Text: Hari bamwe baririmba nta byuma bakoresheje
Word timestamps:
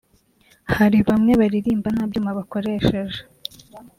Hari 0.77 0.97
bamwe 1.07 1.31
baririmba 1.41 1.87
nta 1.95 2.03
byuma 2.09 2.37
bakoresheje 2.37 3.19